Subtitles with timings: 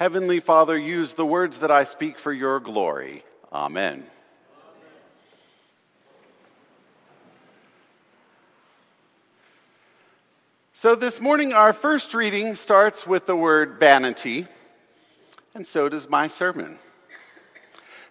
[0.00, 3.22] Heavenly Father, use the words that I speak for your glory.
[3.52, 4.06] Amen.
[10.72, 14.46] So, this morning, our first reading starts with the word vanity,
[15.54, 16.78] and so does my sermon.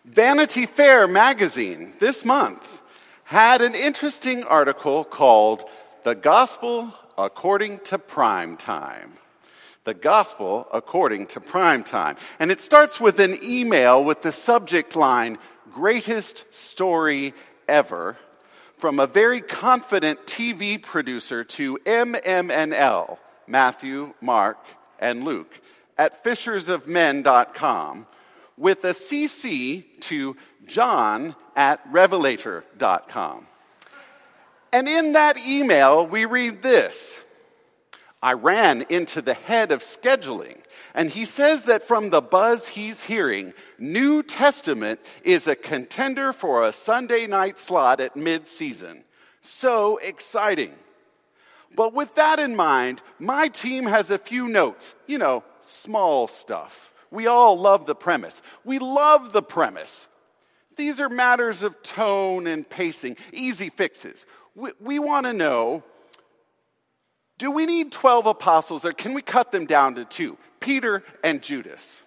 [0.06, 2.84] Vanity Fair magazine this month
[3.24, 5.64] had an interesting article called
[6.04, 9.14] The Gospel According to Prime Time
[9.84, 12.18] the gospel according to prime time.
[12.39, 15.38] And it starts with an email with the subject line,
[15.71, 17.34] Greatest Story
[17.67, 18.18] Ever,
[18.77, 24.57] from a very confident TV producer to MMNL, Matthew, Mark,
[24.99, 25.59] and Luke,
[25.98, 28.07] at fishersofmen.com,
[28.57, 30.35] with a CC to
[30.66, 33.48] John at revelator.com.
[34.71, 37.21] And in that email, we read this.
[38.22, 40.58] I ran into the head of scheduling,
[40.94, 46.63] and he says that from the buzz he's hearing, New Testament is a contender for
[46.63, 49.05] a Sunday night slot at mid season.
[49.41, 50.74] So exciting.
[51.76, 56.91] But with that in mind, my team has a few notes, you know, small stuff.
[57.12, 58.41] We all love the premise.
[58.65, 60.10] We love the premise.
[60.76, 64.25] These are matters of tone and pacing, easy fixes.
[64.56, 65.84] We, we want to know
[67.40, 70.38] do we need 12 apostles or can we cut them down to two?
[70.59, 72.03] Peter and Judas.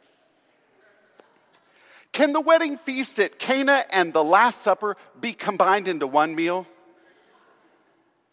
[2.12, 6.66] Can the wedding feast at Cana and the Last Supper be combined into one meal?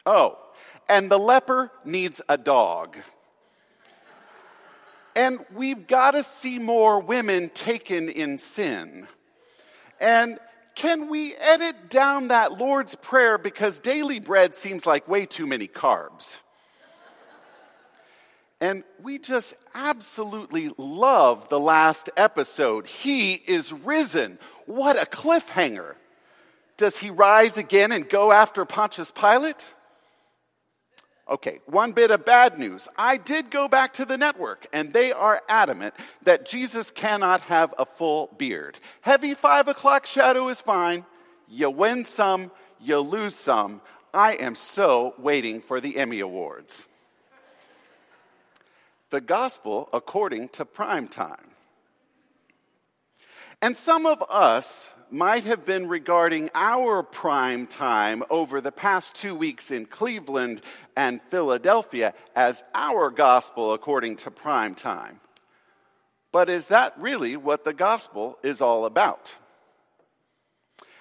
[0.06, 0.38] Oh,
[0.89, 2.97] and the leper needs a dog.
[5.16, 9.08] And we've got to see more women taken in sin.
[10.02, 10.38] And
[10.75, 15.67] can we edit down that Lord's Prayer because daily bread seems like way too many
[15.67, 16.38] carbs?
[18.62, 22.88] And we just absolutely love the last episode.
[22.88, 24.38] He is risen.
[24.66, 25.96] What a cliffhanger.
[26.76, 29.74] Does he rise again and go after Pontius Pilate?
[31.30, 32.88] Okay, one bit of bad news.
[32.98, 35.94] I did go back to the network, and they are adamant
[36.24, 38.80] that Jesus cannot have a full beard.
[39.02, 41.06] Heavy five o'clock shadow is fine.
[41.48, 43.81] You win some, you lose some.
[44.14, 46.86] I am so waiting for the Emmy Awards
[49.09, 51.52] the gospel according to prime time.
[53.62, 59.36] And some of us might have been regarding our prime time over the past two
[59.36, 60.62] weeks in Cleveland
[60.96, 65.19] and Philadelphia as our gospel according to prime time.
[66.31, 69.36] But is that really what the gospel is all about?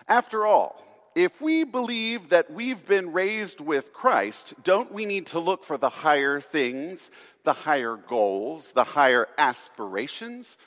[0.08, 0.82] After all,
[1.14, 5.76] if we believe that we've been raised with Christ, don't we need to look for
[5.76, 7.10] the higher things,
[7.48, 10.58] the higher goals, the higher aspirations,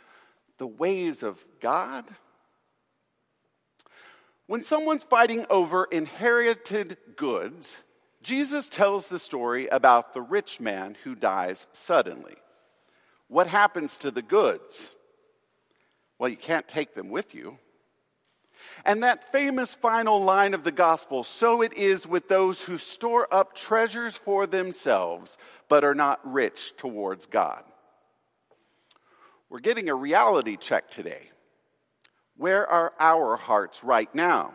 [0.58, 2.06] the ways of God?
[4.48, 7.82] When someone's fighting over inherited goods,
[8.24, 12.38] Jesus tells the story about the rich man who dies suddenly.
[13.28, 14.90] What happens to the goods?
[16.18, 17.60] Well, you can't take them with you.
[18.86, 23.28] And that famous final line of the gospel so it is with those who store
[23.32, 25.38] up treasures for themselves,
[25.70, 27.64] but are not rich towards God.
[29.50, 31.30] We're getting a reality check today.
[32.38, 34.54] Where are our hearts right now?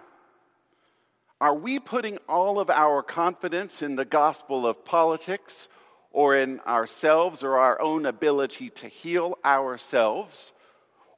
[1.41, 5.69] Are we putting all of our confidence in the gospel of politics
[6.11, 10.53] or in ourselves or our own ability to heal ourselves?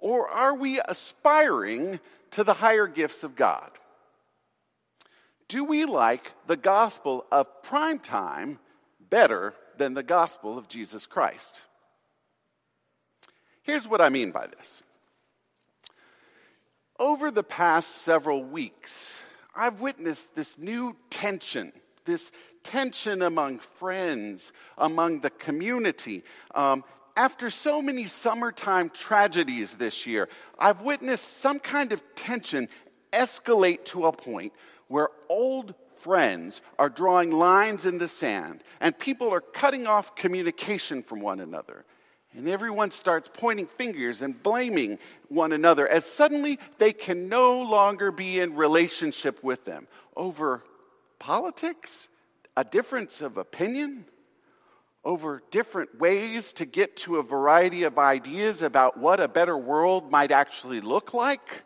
[0.00, 2.00] Or are we aspiring
[2.33, 3.71] to the higher gifts of God?
[5.49, 8.59] Do we like the gospel of prime time
[9.09, 11.62] better than the gospel of Jesus Christ?
[13.62, 14.83] Here's what I mean by this.
[16.99, 19.21] Over the past several weeks,
[19.55, 21.72] I've witnessed this new tension,
[22.05, 26.25] this tension among friends, among the community,
[26.55, 26.84] um,
[27.19, 32.69] after so many summertime tragedies this year, I've witnessed some kind of tension
[33.13, 34.53] escalate to a point
[34.87, 41.03] where old friends are drawing lines in the sand and people are cutting off communication
[41.03, 41.84] from one another.
[42.37, 48.13] And everyone starts pointing fingers and blaming one another as suddenly they can no longer
[48.13, 49.89] be in relationship with them.
[50.16, 50.63] Over
[51.19, 52.09] politics,
[52.57, 54.04] a difference of opinion
[55.09, 60.10] over different ways to get to a variety of ideas about what a better world
[60.10, 61.65] might actually look like?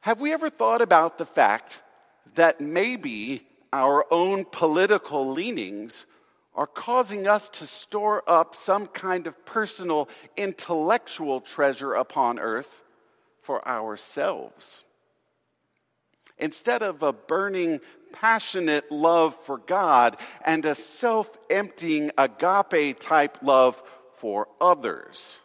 [0.00, 1.82] Have we ever thought about the fact
[2.36, 6.06] that maybe our own political leanings
[6.54, 12.82] are causing us to store up some kind of personal intellectual treasure upon earth
[13.40, 14.84] for ourselves.
[16.38, 17.80] Instead of a burning,
[18.14, 23.82] passionate love for God and a self emptying agape type love
[24.14, 25.38] for others.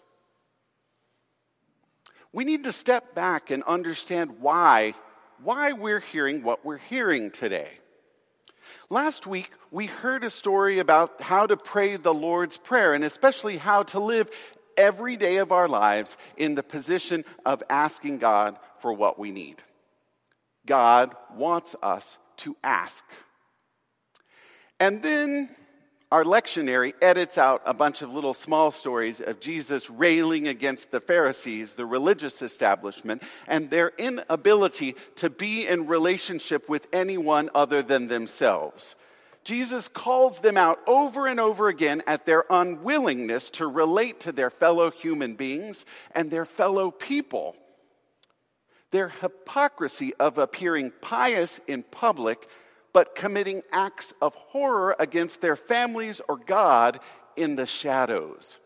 [2.31, 4.93] We need to step back and understand why,
[5.41, 7.71] why we're hearing what we're hearing today.
[8.89, 13.57] Last week, we heard a story about how to pray the Lord's Prayer and especially
[13.57, 14.29] how to live
[14.77, 19.63] every day of our lives in the position of asking God for what we need.
[20.67, 23.05] God wants us to ask.
[24.79, 25.49] And then
[26.11, 30.99] our lectionary edits out a bunch of little small stories of Jesus railing against the
[30.99, 38.07] Pharisees, the religious establishment, and their inability to be in relationship with anyone other than
[38.07, 38.95] themselves.
[39.43, 44.49] Jesus calls them out over and over again at their unwillingness to relate to their
[44.49, 47.55] fellow human beings and their fellow people.
[48.91, 52.47] Their hypocrisy of appearing pious in public
[52.93, 56.99] but committing acts of horror against their families or God
[57.35, 58.59] in the shadows.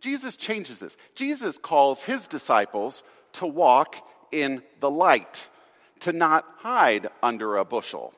[0.00, 0.96] Jesus changes this.
[1.14, 3.02] Jesus calls his disciples
[3.34, 3.96] to walk
[4.32, 5.48] in the light,
[6.00, 8.12] to not hide under a bushel,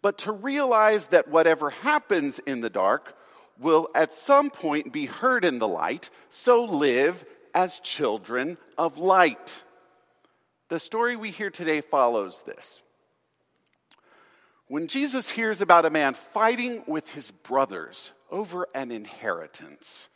[0.00, 3.16] but to realize that whatever happens in the dark
[3.58, 7.24] will at some point be heard in the light, so live
[7.54, 9.62] as children of light.
[10.68, 12.82] The story we hear today follows this.
[14.68, 20.08] When Jesus hears about a man fighting with his brothers over an inheritance,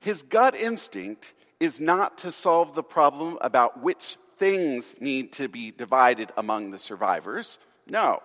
[0.00, 5.70] his gut instinct is not to solve the problem about which things need to be
[5.70, 7.58] divided among the survivors.
[7.86, 8.22] No.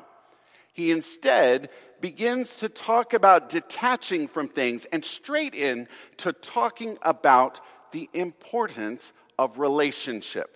[0.74, 7.62] He instead begins to talk about detaching from things and straight in to talking about
[7.92, 10.56] the importance of relationship.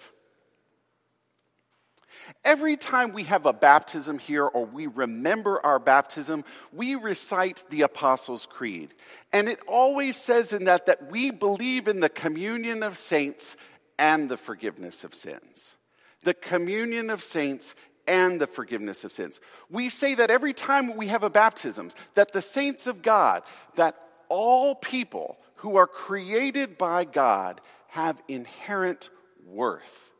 [2.44, 6.44] Every time we have a baptism here or we remember our baptism,
[6.74, 8.94] we recite the Apostles' Creed.
[9.32, 13.58] And it always says in that that we believe in the communion of saints
[14.00, 15.76] and the forgiveness of sins.
[16.24, 17.76] The communion of saints
[18.08, 19.40] and the forgiveness of sins.
[19.70, 23.44] We say that every time we have a baptism, that the saints of God,
[23.76, 23.96] that
[24.30, 29.10] all people who are created by God have inherent
[29.48, 30.14] worth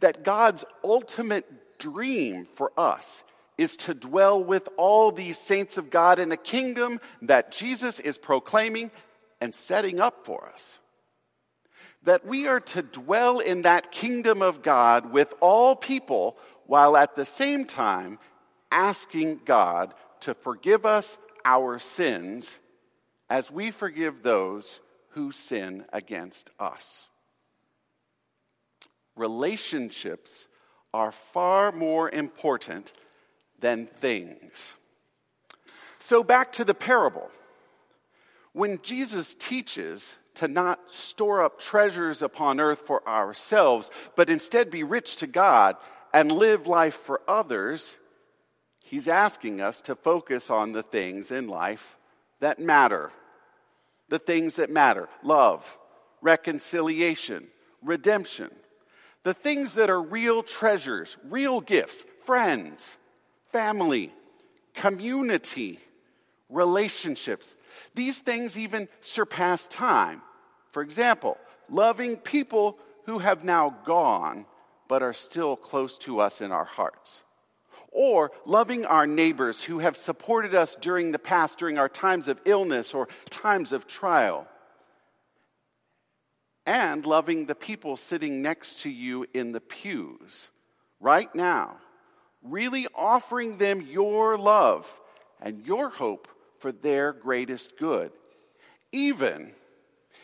[0.00, 3.22] that God's ultimate dream for us
[3.56, 8.18] is to dwell with all these saints of God in a kingdom that Jesus is
[8.18, 8.90] proclaiming
[9.40, 10.80] and setting up for us.
[12.02, 16.36] That we are to dwell in that kingdom of God with all people
[16.66, 18.18] while at the same time
[18.72, 22.58] asking God to forgive us our sins
[23.28, 24.80] as we forgive those
[25.10, 27.08] who sin against us
[29.16, 30.46] relationships
[30.94, 32.92] are far more important
[33.58, 34.74] than things.
[35.98, 37.30] So, back to the parable.
[38.52, 44.84] When Jesus teaches to not store up treasures upon earth for ourselves, but instead be
[44.84, 45.76] rich to God
[46.12, 47.96] and live life for others,
[48.84, 51.95] he's asking us to focus on the things in life
[52.40, 53.10] that matter.
[54.08, 55.78] The things that matter love,
[56.22, 57.48] reconciliation,
[57.82, 58.50] redemption
[59.26, 62.96] the things that are real treasures, real gifts, friends,
[63.50, 64.14] family,
[64.72, 65.80] community,
[66.48, 67.56] relationships.
[67.96, 70.22] These things even surpass time.
[70.70, 71.38] For example,
[71.68, 74.46] loving people who have now gone
[74.86, 77.24] but are still close to us in our hearts.
[77.98, 82.38] Or loving our neighbors who have supported us during the past, during our times of
[82.44, 84.46] illness or times of trial
[86.66, 90.48] and loving the people sitting next to you in the pews
[91.00, 91.78] right now,
[92.42, 95.00] really offering them your love
[95.40, 98.10] and your hope for their greatest good.
[98.92, 99.52] Even,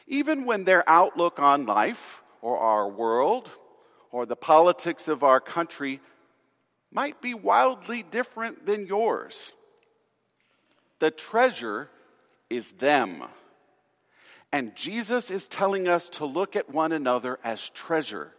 [0.07, 3.51] even when their outlook on life or our world
[4.11, 6.01] or the politics of our country
[6.93, 9.53] might be wildly different than yours.
[10.99, 11.89] The treasure
[12.51, 13.25] is them.
[14.53, 18.33] And Jesus is telling us to look at one another as treasure,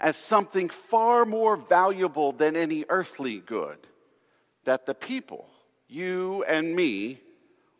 [0.00, 3.78] as something far more valuable than any earthly good.
[4.64, 5.48] That the people,
[5.88, 7.20] you and me,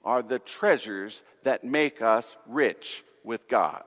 [0.04, 3.82] are the treasures that make us rich with God.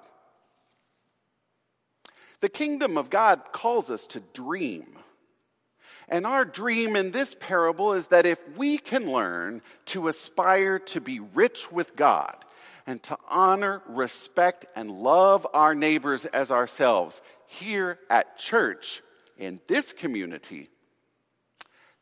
[2.42, 4.98] The kingdom of God calls us to dream.
[6.10, 11.00] And our dream in this parable is that if we can learn to aspire to
[11.00, 12.36] be rich with God
[12.88, 19.04] and to honor, respect, and love our neighbors as ourselves here at church
[19.38, 20.70] in this community,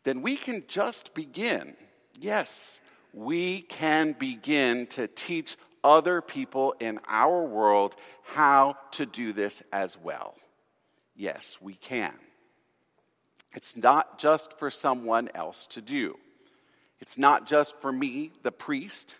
[0.06, 1.76] then we can just begin.
[2.18, 2.80] Yes,
[3.14, 9.98] we can begin to teach other people in our world how to do this as
[9.98, 10.36] well.
[11.16, 12.14] Yes, we can.
[13.58, 16.20] It's not just for someone else to do.
[17.00, 19.18] It's not just for me, the priest.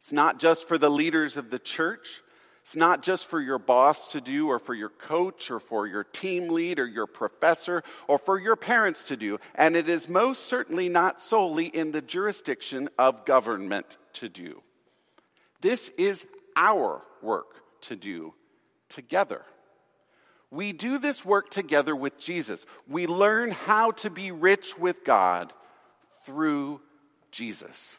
[0.00, 2.22] It's not just for the leaders of the church.
[2.62, 6.04] It's not just for your boss to do, or for your coach, or for your
[6.04, 9.38] team lead, or your professor, or for your parents to do.
[9.54, 14.62] And it is most certainly not solely in the jurisdiction of government to do.
[15.60, 18.32] This is our work to do
[18.88, 19.44] together.
[20.50, 22.66] We do this work together with Jesus.
[22.88, 25.52] We learn how to be rich with God
[26.24, 26.80] through
[27.30, 27.98] Jesus.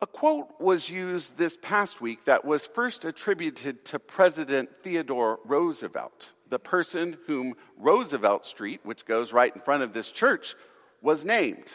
[0.00, 6.32] A quote was used this past week that was first attributed to President Theodore Roosevelt,
[6.48, 10.54] the person whom Roosevelt Street, which goes right in front of this church,
[11.02, 11.72] was named.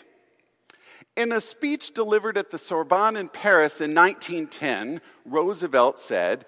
[1.17, 6.45] In a speech delivered at the Sorbonne in Paris in 1910, Roosevelt said,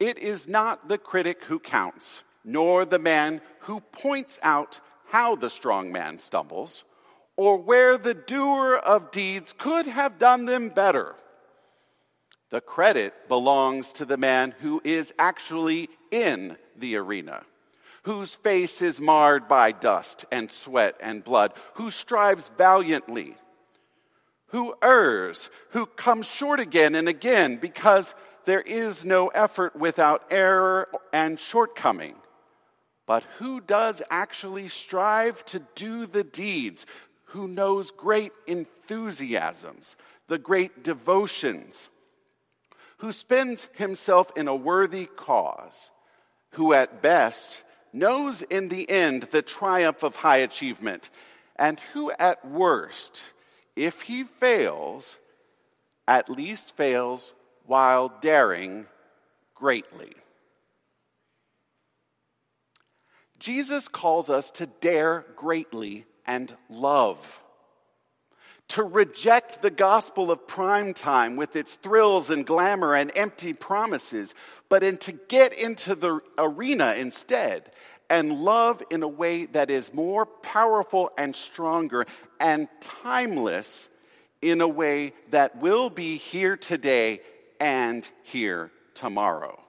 [0.00, 5.50] it is not the critic who counts, nor the man who points out how the
[5.50, 6.84] strong man stumbles,
[7.36, 11.14] or where the doer of deeds could have done them better.
[12.50, 17.42] The credit belongs to the man who is actually in the arena,
[18.02, 23.36] whose face is marred by dust and sweat and blood, who strives valiantly,
[24.46, 28.14] who errs, who comes short again and again because
[28.48, 32.14] there is no effort without error and shortcoming.
[33.06, 36.86] But who does actually strive to do the deeds?
[37.26, 39.96] Who knows great enthusiasms,
[40.28, 41.90] the great devotions?
[43.00, 45.90] Who spends himself in a worthy cause?
[46.52, 47.62] Who at best
[47.92, 51.10] knows in the end the triumph of high achievement?
[51.56, 53.20] And who at worst,
[53.76, 55.18] if he fails,
[56.06, 57.34] at least fails
[57.68, 58.86] while daring
[59.54, 60.14] greatly.
[63.38, 67.40] Jesus calls us to dare greatly and love.
[68.68, 74.34] To reject the gospel of prime time with its thrills and glamour and empty promises,
[74.70, 77.70] but in to get into the arena instead
[78.08, 82.06] and love in a way that is more powerful and stronger
[82.40, 83.90] and timeless
[84.40, 87.20] in a way that will be here today
[87.60, 89.60] and here tomorrow.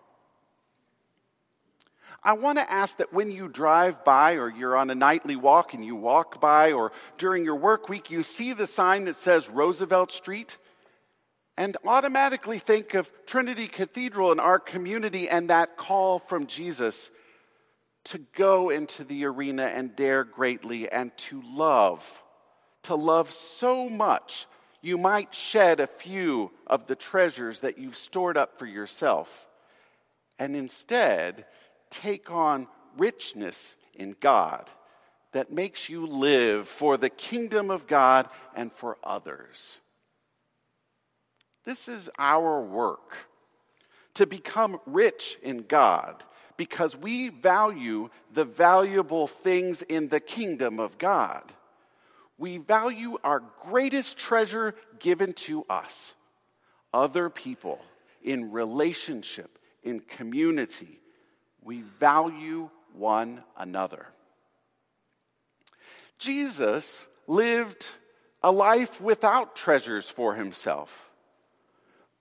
[2.21, 5.73] I want to ask that when you drive by or you're on a nightly walk
[5.73, 9.49] and you walk by or during your work week, you see the sign that says
[9.49, 10.57] Roosevelt Street
[11.55, 17.09] and automatically think of Trinity Cathedral in our community and that call from Jesus
[18.05, 22.21] to go into the arena and dare greatly and to love,
[22.83, 24.45] to love so much
[24.81, 29.47] you might shed a few of the treasures that you've stored up for yourself
[30.37, 31.45] and instead
[31.89, 32.67] take on
[32.97, 34.69] richness in God
[35.33, 39.77] that makes you live for the kingdom of God and for others.
[41.65, 43.27] This is our work
[44.15, 46.23] to become rich in God
[46.57, 51.53] because we value the valuable things in the kingdom of God
[52.39, 56.15] we value our greatest treasure given to us
[56.93, 57.79] other people
[58.23, 61.01] in relationship, in community.
[61.61, 64.07] We value one another.
[66.17, 67.89] Jesus lived
[68.41, 71.11] a life without treasures for himself,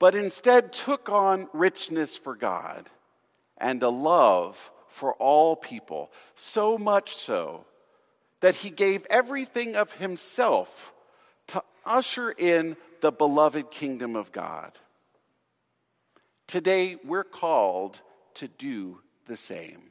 [0.01, 2.91] but instead took on richness for God
[3.57, 7.65] and a love for all people, so much so
[8.41, 10.93] that he gave everything of himself
[11.49, 14.73] to usher in the beloved kingdom of God.
[16.47, 18.01] Today, we're called
[18.35, 19.83] to do the same.